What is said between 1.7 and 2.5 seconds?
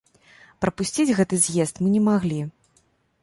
мы не маглі.